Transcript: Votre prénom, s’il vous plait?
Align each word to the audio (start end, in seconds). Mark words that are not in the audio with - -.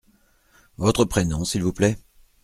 Votre 0.77 1.05
prénom, 1.05 1.45
s’il 1.45 1.61
vous 1.61 1.73
plait? 1.73 1.95